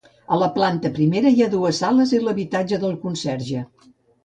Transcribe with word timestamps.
A 0.35 0.37
la 0.43 0.45
planta 0.53 0.89
primera 0.95 1.33
hi 1.35 1.43
ha 1.43 1.49
dues 1.51 1.83
sales 1.85 2.15
i 2.19 2.23
l'habitatge 2.25 2.83
del 2.87 2.99
conserge. 3.07 3.65